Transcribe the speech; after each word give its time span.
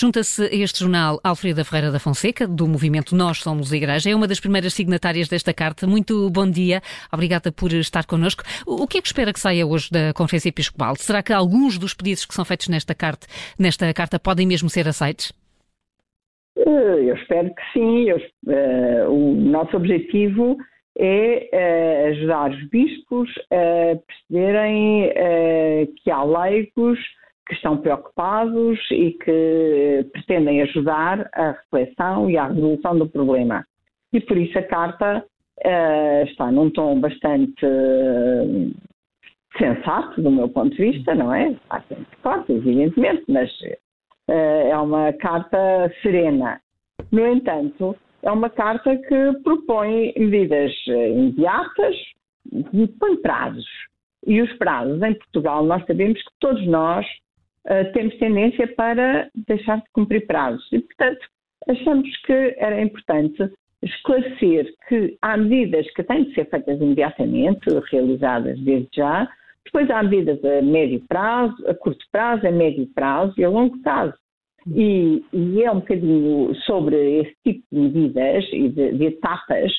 Junta-se 0.00 0.44
a 0.44 0.54
este 0.54 0.80
jornal 0.80 1.20
Alfreda 1.22 1.62
Ferreira 1.62 1.92
da 1.92 1.98
Fonseca, 1.98 2.48
do 2.48 2.66
movimento 2.66 3.14
Nós 3.14 3.42
Somos 3.42 3.70
Igreja. 3.70 4.08
É 4.08 4.14
uma 4.14 4.26
das 4.26 4.40
primeiras 4.40 4.72
signatárias 4.72 5.28
desta 5.28 5.52
carta. 5.52 5.86
Muito 5.86 6.30
bom 6.30 6.50
dia. 6.50 6.80
Obrigada 7.12 7.52
por 7.52 7.70
estar 7.74 8.06
connosco. 8.06 8.42
O 8.66 8.86
que 8.86 8.96
é 8.96 9.02
que 9.02 9.08
espera 9.08 9.30
que 9.30 9.38
saia 9.38 9.66
hoje 9.66 9.90
da 9.90 10.14
Conferência 10.14 10.48
Episcopal? 10.48 10.96
Será 10.96 11.22
que 11.22 11.34
alguns 11.34 11.76
dos 11.76 11.92
pedidos 11.92 12.24
que 12.24 12.32
são 12.32 12.46
feitos 12.46 12.68
nesta 12.68 12.94
carta, 12.94 13.26
nesta 13.58 13.92
carta 13.92 14.18
podem 14.18 14.46
mesmo 14.46 14.70
ser 14.70 14.88
aceitos? 14.88 15.34
Eh, 16.56 17.10
eu 17.10 17.14
espero 17.16 17.54
que 17.54 17.62
sim. 17.74 18.08
Eu, 18.08 18.16
uh, 18.16 19.12
o 19.12 19.34
nosso 19.34 19.76
objetivo 19.76 20.56
é 20.98 21.50
uh, 21.52 22.08
ajudar 22.08 22.50
os 22.52 22.70
bispos 22.70 23.28
a 23.50 23.98
perceberem 24.06 25.10
uh, 25.10 25.92
que 26.02 26.10
há 26.10 26.24
leigos 26.24 26.98
que 27.50 27.56
estão 27.56 27.76
preocupados 27.78 28.78
e 28.92 29.10
que 29.10 30.06
pretendem 30.12 30.62
ajudar 30.62 31.28
a 31.32 31.50
reflexão 31.50 32.30
e 32.30 32.38
a 32.38 32.46
resolução 32.46 32.96
do 32.96 33.08
problema. 33.08 33.66
E 34.12 34.20
por 34.20 34.38
isso 34.38 34.56
a 34.56 34.62
carta 34.62 35.24
uh, 35.58 36.24
está 36.28 36.52
num 36.52 36.70
tom 36.70 37.00
bastante 37.00 37.66
uh, 37.66 38.70
sensato, 39.58 40.22
do 40.22 40.30
meu 40.30 40.48
ponto 40.48 40.76
de 40.76 40.92
vista, 40.92 41.12
não 41.12 41.34
é? 41.34 41.56
Há 41.68 41.80
sempre 41.82 42.16
forte, 42.22 42.52
evidentemente, 42.52 43.24
mas 43.26 43.50
uh, 43.60 44.32
é 44.32 44.78
uma 44.78 45.12
carta 45.14 45.92
serena. 46.02 46.60
No 47.10 47.26
entanto, 47.26 47.96
é 48.22 48.30
uma 48.30 48.48
carta 48.48 48.96
que 48.96 49.32
propõe 49.42 50.12
medidas 50.16 50.72
imediatas 50.86 51.96
e 52.72 52.86
põe 52.86 53.16
prazos. 53.16 53.66
E 54.24 54.40
os 54.40 54.52
prazos 54.52 55.02
em 55.02 55.14
Portugal, 55.14 55.64
nós 55.64 55.84
sabemos 55.84 56.22
que 56.22 56.30
todos 56.38 56.64
nós 56.68 57.04
uh, 57.66 57.92
temos 57.92 58.16
tendência 58.18 58.66
para 58.74 59.30
deixar 59.46 59.78
de 59.78 59.90
cumprir 59.92 60.26
prazos. 60.26 60.66
E, 60.72 60.80
portanto, 60.80 61.20
achamos 61.68 62.16
que 62.22 62.54
era 62.58 62.80
importante 62.80 63.50
esclarecer 63.82 64.72
que 64.88 65.16
há 65.22 65.36
medidas 65.36 65.90
que 65.94 66.02
têm 66.02 66.24
de 66.24 66.34
ser 66.34 66.48
feitas 66.50 66.80
imediatamente, 66.80 67.66
realizadas 67.90 68.58
desde 68.60 68.88
já, 68.94 69.28
depois 69.64 69.90
há 69.90 70.02
medidas 70.02 70.42
a 70.44 70.62
médio 70.62 71.02
prazo, 71.08 71.54
a 71.68 71.74
curto 71.74 72.04
prazo, 72.10 72.46
a 72.46 72.50
médio 72.50 72.88
prazo 72.94 73.34
e 73.38 73.44
a 73.44 73.48
longo 73.48 73.78
prazo. 73.82 74.14
E, 74.66 75.24
e 75.32 75.62
é 75.62 75.70
um 75.70 75.80
bocadinho 75.80 76.54
sobre 76.66 77.20
esse 77.20 77.34
tipo 77.44 77.64
de 77.72 77.78
medidas 77.78 78.44
e 78.52 78.68
de, 78.68 78.92
de 78.92 79.04
etapas 79.06 79.72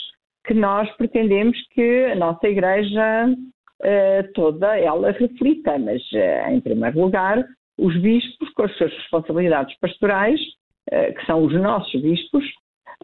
que 0.45 0.53
nós 0.53 0.89
pretendemos 0.97 1.57
que 1.71 2.05
a 2.05 2.15
nossa 2.15 2.47
Igreja 2.47 3.27
uh, 3.27 4.33
toda 4.33 4.77
ela 4.77 5.11
reflita, 5.11 5.77
mas 5.77 6.01
uh, 6.13 6.51
em 6.51 6.59
primeiro 6.61 6.99
lugar 6.99 7.45
os 7.81 7.97
bispos, 7.97 8.49
com 8.53 8.63
as 8.63 8.77
suas 8.77 8.93
responsabilidades 8.93 9.75
pastorais, 9.79 10.39
eh, 10.91 11.11
que 11.13 11.25
são 11.25 11.43
os 11.43 11.53
nossos 11.53 11.99
bispos, 11.99 12.45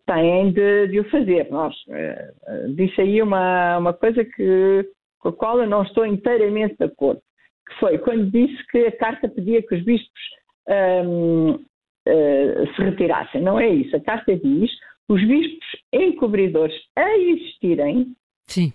têm 0.06 0.52
de, 0.52 0.88
de 0.88 1.00
o 1.00 1.10
fazer. 1.10 1.50
Nós, 1.50 1.76
eh, 1.90 2.32
disse 2.76 3.02
aí 3.02 3.22
uma, 3.22 3.80
uma 3.80 3.94
coisa 3.94 4.24
que, 4.24 4.88
com 5.20 5.30
a 5.30 5.34
qual 5.34 5.60
eu 5.60 5.68
não 5.68 5.82
estou 5.82 6.06
inteiramente 6.06 6.76
de 6.78 6.86
acordo, 6.86 7.22
que 7.68 7.80
foi 7.80 7.98
quando 7.98 8.30
disse 8.30 8.56
que 8.68 8.86
a 8.86 8.92
carta 8.92 9.28
pedia 9.28 9.64
que 9.64 9.76
os 9.76 9.84
bispos 9.84 10.22
um, 10.70 11.52
uh, 11.52 11.66
eh, 12.06 12.66
se 12.76 12.82
retirassem. 12.84 13.42
Não 13.42 13.60
é 13.60 13.68
isso. 13.68 13.96
A 13.96 14.00
carta 14.00 14.36
diz 14.36 14.70
os 15.10 15.26
bispos 15.26 15.68
encobridores 15.92 16.76
a 16.96 17.18
existirem. 17.18 18.16
Sim. 18.46 18.72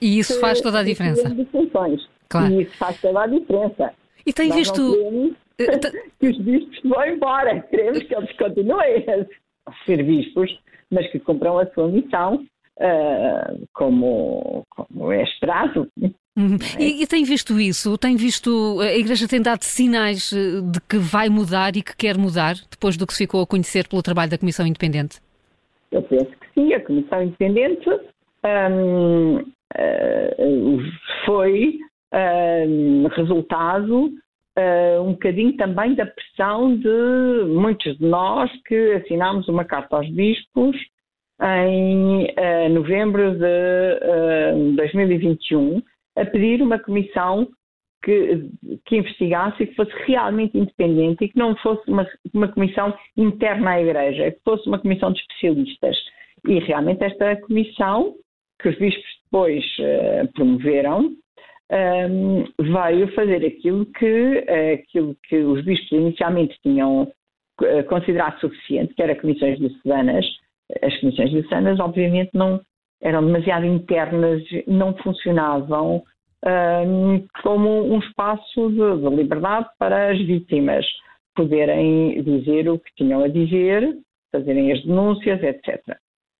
E 0.00 0.18
isso 0.18 0.38
faz 0.40 0.60
toda 0.60 0.80
a 0.80 0.82
diferença. 0.84 1.28
Claro. 2.28 2.52
E 2.52 2.62
isso 2.62 2.76
faz 2.76 3.00
toda 3.00 3.22
a 3.22 3.26
diferença. 3.26 3.92
E 4.26 4.32
tem 4.32 4.48
Nós 4.48 4.58
visto. 4.58 5.34
Eh, 5.58 5.78
que 6.18 6.28
os 6.28 6.38
bispos 6.38 6.80
vão 6.84 7.06
embora. 7.06 7.60
Queremos 7.70 8.02
que 8.02 8.14
eles 8.14 8.36
continuem 8.36 9.04
a 9.66 9.72
ser 9.84 10.02
bispos, 10.02 10.50
mas 10.90 11.10
que 11.10 11.20
cumpram 11.20 11.58
a 11.58 11.66
sua 11.72 11.88
missão 11.88 12.44
uh, 12.78 13.66
como, 13.72 14.64
como 14.70 15.12
é 15.12 15.22
esperado. 15.22 15.88
Uhum. 16.00 16.10
E, 16.78 17.02
e, 17.02 17.06
tem 17.06 17.24
visto 17.24 17.58
isso? 17.58 17.96
Tem 17.96 18.14
visto. 18.14 18.78
A 18.80 18.92
Igreja 18.92 19.26
tem 19.26 19.40
dado 19.40 19.62
sinais 19.62 20.34
eh, 20.34 20.60
de 20.60 20.82
que 20.82 20.98
vai 20.98 21.30
mudar 21.30 21.74
e 21.76 21.82
que 21.82 21.96
quer 21.96 22.18
mudar 22.18 22.56
depois 22.70 22.94
do 22.98 23.06
que 23.06 23.14
se 23.14 23.24
ficou 23.24 23.40
a 23.40 23.46
conhecer 23.46 23.88
pelo 23.88 24.02
trabalho 24.02 24.30
da 24.30 24.36
Comissão 24.36 24.66
Independente? 24.66 25.18
Eu 25.90 26.02
penso 26.02 26.26
que 26.26 26.46
sim. 26.52 26.74
A 26.74 26.80
Comissão 26.84 27.22
Independente 27.22 27.88
um, 28.44 29.38
uh, 29.38 30.82
foi 31.24 31.78
resultado 33.16 34.12
uh, 34.58 35.02
um 35.02 35.12
bocadinho 35.12 35.56
também 35.56 35.94
da 35.94 36.06
pressão 36.06 36.76
de 36.76 37.44
muitos 37.48 37.96
de 37.98 38.04
nós 38.04 38.50
que 38.64 38.92
assinámos 38.92 39.48
uma 39.48 39.64
carta 39.64 39.96
aos 39.96 40.08
bispos 40.10 40.76
em 41.42 42.24
uh, 42.24 42.68
novembro 42.72 43.32
de 43.38 44.74
2021 44.76 45.82
a 46.16 46.24
pedir 46.24 46.62
uma 46.62 46.78
comissão 46.78 47.46
que, 48.02 48.48
que, 48.86 48.96
investigasse 48.96 49.62
e 49.62 49.66
que 49.66 49.74
fosse 49.74 49.92
realmente 50.06 50.56
independente 50.56 51.24
e 51.24 51.28
que 51.28 51.38
não 51.38 51.56
fosse 51.56 51.90
uma, 51.90 52.06
uma 52.32 52.48
comissão 52.48 52.96
interna 53.16 53.72
à 53.72 53.82
Igreja, 53.82 54.30
que 54.30 54.40
fosse 54.44 54.66
uma 54.68 54.78
comissão 54.78 55.12
de 55.12 55.20
especialistas. 55.20 55.96
E 56.46 56.58
realmente 56.60 57.02
esta 57.02 57.36
comissão, 57.42 58.14
que 58.60 58.68
os 58.68 58.78
bispos 58.78 59.04
depois 59.24 59.64
uh, 59.80 60.32
promoveram, 60.32 61.16
um, 61.70 62.44
veio 62.60 63.12
fazer 63.14 63.44
aquilo 63.44 63.86
que, 63.86 64.44
aquilo 64.74 65.16
que 65.28 65.36
os 65.36 65.64
bispos 65.64 65.92
inicialmente 65.92 66.56
tinham 66.62 67.10
eh, 67.62 67.82
considerado 67.84 68.38
suficiente, 68.40 68.94
que 68.94 69.02
era 69.02 69.16
comissões 69.16 69.58
diocesanas. 69.58 70.26
As 70.82 70.96
comissões 71.00 71.30
diocesanas, 71.30 71.80
obviamente, 71.80 72.30
não 72.34 72.60
eram 73.00 73.24
demasiado 73.24 73.64
internas, 73.64 74.42
não 74.66 74.94
funcionavam 74.98 76.02
um, 76.44 77.26
como 77.42 77.94
um 77.94 77.98
espaço 77.98 78.70
de, 78.70 79.00
de 79.00 79.16
liberdade 79.16 79.68
para 79.78 80.10
as 80.10 80.18
vítimas 80.18 80.86
poderem 81.34 82.22
dizer 82.22 82.68
o 82.68 82.78
que 82.78 82.94
tinham 82.96 83.22
a 83.22 83.28
dizer, 83.28 83.96
fazerem 84.32 84.72
as 84.72 84.82
denúncias, 84.84 85.42
etc. 85.42 85.96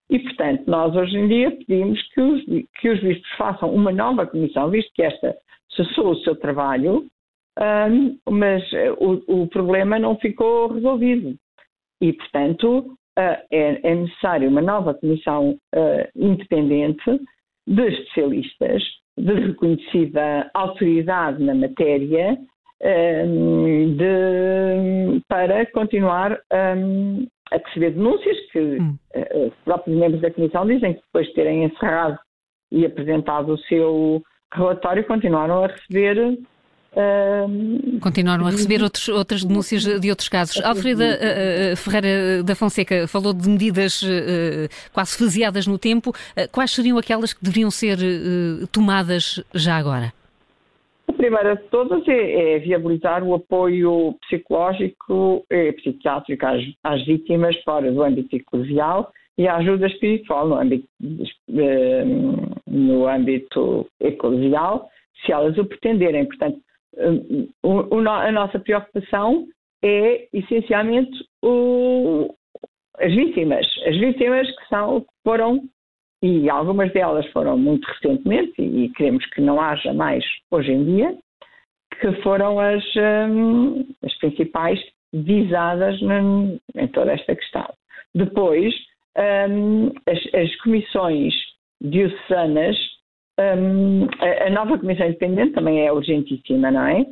E, 0.09 0.19
portanto, 0.21 0.65
nós 0.67 0.95
hoje 0.95 1.17
em 1.17 1.29
dia 1.29 1.51
pedimos 1.51 2.01
que 2.13 2.21
os, 2.21 2.45
que 2.81 2.89
os 2.89 3.01
bispos 3.01 3.31
façam 3.37 3.75
uma 3.75 3.91
nova 3.91 4.27
comissão, 4.27 4.71
visto 4.71 4.93
que 4.95 5.03
esta 5.03 5.37
cessou 5.75 6.13
o 6.13 6.17
seu 6.21 6.37
trabalho, 6.37 7.07
um, 7.59 8.19
mas 8.31 8.63
eh, 8.73 8.93
o, 8.93 9.23
o, 9.27 9.49
problema 9.49 9.99
não 9.99 10.17
ficou 10.17 10.69
resolvido. 10.69 11.35
E, 12.01 12.13
portanto, 12.13 12.79
uh, 13.19 13.43
é, 13.51 13.81
é 13.83 13.95
necessário 13.95 14.49
uma 14.49 14.61
nova 14.61 14.95
comissão 14.95 15.59
uh, 15.75 16.09
independente 16.15 17.21
de 17.67 17.89
especialistas, 17.89 18.83
de 19.19 19.33
reconhecida 19.33 20.51
autoridade 20.55 21.43
na 21.43 21.55
matéria, 21.55 22.39
um, 23.27 23.97
de, 23.97 25.23
para 25.29 25.65
continuar 25.73 26.39
um, 26.53 27.27
a 27.53 27.57
receber 27.57 27.93
denúncias 27.93 28.37
que 28.53 28.59
hum. 28.59 28.97
uh, 29.15 29.47
os 29.47 29.55
próprios 29.65 29.99
membros 29.99 30.21
da 30.21 30.31
Comissão 30.31 30.67
dizem 30.67 30.95
que 30.95 31.01
depois 31.01 31.27
de 31.29 31.35
terem 31.35 31.65
encerrado 31.65 32.19
e 32.73 32.85
apresentado 32.85 33.55
o 33.55 33.59
seu 33.61 34.23
relatório 34.53 35.05
continuaram 35.05 35.65
a 35.65 35.69
receber 35.69 36.39
Uh, 36.97 38.01
Continuaram 38.01 38.47
a 38.47 38.51
receber 38.51 38.83
outros, 38.83 39.07
outras 39.11 39.45
denúncias 39.45 39.85
de 39.85 40.09
outros 40.09 40.31
casos. 40.31 40.65
Alfreda 40.65 41.05
uh, 41.05 41.77
Ferreira 41.77 42.43
da 42.43 42.55
Fonseca 42.55 43.07
falou 43.07 43.35
de 43.35 43.47
medidas 43.47 44.01
uh, 44.01 44.07
quase 44.95 45.19
faseadas 45.19 45.67
no 45.67 45.79
tempo. 45.79 46.15
quais 46.51 46.71
seriam 46.71 46.97
aquelas 46.97 47.35
que 47.35 47.45
deveriam 47.45 47.71
ser 47.71 47.99
tomadas 48.73 49.45
já 49.53 49.77
agora? 49.77 50.11
Primeira 51.13 51.57
de 51.57 51.63
todas 51.65 52.07
é, 52.09 52.55
é 52.55 52.59
viabilizar 52.59 53.23
o 53.23 53.35
apoio 53.35 54.15
psicológico 54.23 55.45
e 55.51 55.73
psiquiátrico 55.73 56.47
às, 56.47 56.63
às, 56.85 57.05
vítimas 57.05 57.57
fora 57.63 57.91
do 57.91 58.03
âmbito 58.03 58.35
eclesial 58.37 59.11
e 59.39 59.47
a 59.47 59.57
ajuda 59.57 59.87
espiritual 59.87 60.49
no 60.49 60.55
âmbito, 60.57 60.89
eh, 61.51 62.05
no 62.67 63.07
âmbito 63.07 63.87
eclesial, 64.01 64.89
se 65.25 65.33
elas 65.33 65.57
o 65.59 65.65
pretenderem. 65.65 66.25
Portanto, 66.25 66.59
eh, 66.97 67.47
a 67.63 68.33
nossa 68.33 68.59
preocupação 68.59 69.47
é 69.85 70.27
essencialmente 70.33 71.13
o, 71.43 72.35
as 72.99 73.15
vítimas, 73.15 73.67
as 73.87 73.97
vítimas 73.99 74.49
que 74.49 74.69
são 74.69 75.01
que 75.01 75.07
foram 75.23 75.63
e 76.23 76.49
algumas 76.49 76.93
delas 76.93 77.27
foram 77.33 77.59
muito 77.59 77.87
recentemente, 77.87 78.61
e 78.61 78.89
queremos 78.91 79.25
que 79.27 79.41
não 79.41 79.61
haja 79.61 79.93
mais 79.93 80.25
hoje 80.51 80.73
em 80.73 80.85
dia, 80.85 81.17
que 82.01 82.13
foram 82.23 82.59
as, 82.59 82.85
um, 82.97 83.85
as 84.03 84.15
principais 84.19 84.81
visadas 85.13 85.99
em 86.03 86.89
toda 86.89 87.13
esta 87.13 87.35
questão. 87.35 87.67
Depois, 88.15 88.75
um, 89.49 89.89
as, 90.07 90.35
as, 90.35 90.57
comissões 90.57 91.35
diocesanas, 91.81 92.77
um, 93.39 94.07
a, 94.21 94.47
a, 94.47 94.51
nova 94.51 94.79
comissão 94.79 95.07
independente 95.07 95.53
também 95.53 95.87
é 95.87 95.93
urgentíssima, 95.93 96.71
não 96.71 96.87
é? 96.87 97.07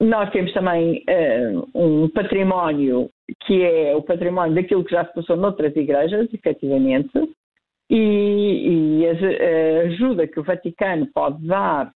Nós 0.00 0.30
temos 0.30 0.52
também 0.52 1.04
uh, 1.08 1.68
um 1.74 2.08
património 2.08 3.10
que 3.46 3.62
é 3.62 3.94
o 3.96 4.02
património 4.02 4.54
daquilo 4.54 4.84
que 4.84 4.92
já 4.92 5.04
se 5.04 5.12
passou 5.12 5.36
noutras 5.36 5.74
igrejas, 5.76 6.32
efetivamente, 6.32 7.10
e, 7.90 9.00
e 9.00 9.06
a, 9.06 9.80
ajuda 9.86 10.26
que 10.26 10.38
o 10.38 10.44
Vaticano 10.44 11.06
pode 11.12 11.44
dar 11.46 11.92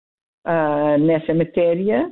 uh, 0.46 0.98
nessa 0.98 1.34
matéria 1.34 2.10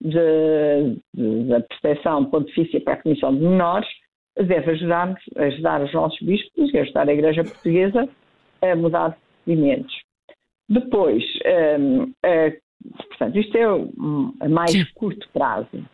da 0.00 1.60
proteção 1.60 2.26
pontifícia 2.26 2.80
para 2.80 2.94
a 2.94 3.02
Comissão 3.02 3.34
de 3.34 3.42
Menores 3.42 3.88
deve 4.36 4.70
ajudar-nos, 4.72 5.20
ajudar 5.36 5.82
os 5.82 5.92
nossos 5.94 6.20
bispos 6.20 6.72
e 6.72 6.78
ajudar 6.78 7.08
a 7.08 7.12
Igreja 7.12 7.42
Portuguesa 7.42 8.08
a 8.60 8.76
mudar 8.76 9.16
procedimentos. 9.44 9.94
Depois, 10.68 11.24
um, 11.78 12.02
uh, 12.02 12.65
portanto, 13.08 13.38
isto 13.38 13.56
é 13.56 13.64
a 13.64 14.48
mais 14.48 14.72
Sim. 14.72 14.84
curto 14.94 15.28
prazo. 15.32 15.84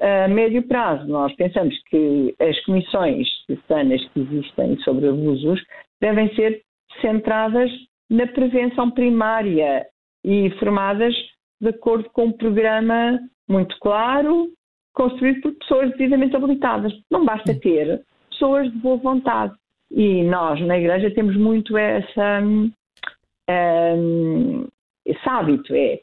A 0.00 0.28
médio 0.28 0.62
prazo, 0.62 1.08
nós 1.08 1.34
pensamos 1.34 1.76
que 1.90 2.34
as 2.38 2.58
comissões 2.64 3.26
sanas 3.66 4.04
que 4.10 4.20
existem 4.20 4.78
sobre 4.80 5.08
abusos 5.08 5.60
devem 6.00 6.32
ser 6.34 6.62
centradas 7.00 7.70
na 8.08 8.26
prevenção 8.26 8.90
primária 8.90 9.86
e 10.24 10.50
formadas 10.58 11.14
de 11.60 11.68
acordo 11.70 12.08
com 12.10 12.26
um 12.26 12.32
programa 12.32 13.18
muito 13.48 13.76
claro, 13.80 14.48
construído 14.92 15.40
por 15.40 15.52
pessoas 15.54 15.90
devidamente 15.92 16.36
habilitadas. 16.36 16.92
Não 17.10 17.24
basta 17.24 17.58
ter 17.58 18.02
pessoas 18.30 18.70
de 18.70 18.78
boa 18.78 18.96
vontade. 18.96 19.54
E 19.90 20.22
nós, 20.22 20.60
na 20.60 20.78
Igreja, 20.78 21.10
temos 21.14 21.36
muito 21.36 21.76
essa, 21.76 22.40
um, 22.42 22.70
esse 25.08 25.28
hábito, 25.28 25.74
é 25.74 26.00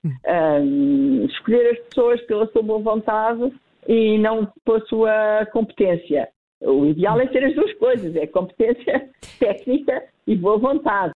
um, 0.60 1.26
escolher 1.26 1.72
as 1.74 1.80
pessoas 1.88 2.22
pela 2.22 2.48
sua 2.48 2.64
boa 2.64 2.80
vontade 2.80 3.54
e 3.88 4.18
não 4.18 4.48
pela 4.66 4.80
sua 4.88 5.46
competência. 5.54 6.28
O 6.62 6.86
ideal 6.88 7.22
é 7.22 7.28
ter 7.28 7.44
as 7.44 7.54
duas 7.54 7.72
coisas, 7.74 8.16
é 8.16 8.26
competência 8.26 9.10
técnica 9.40 10.04
e 10.26 10.36
boa 10.36 10.58
vontade. 10.58 11.14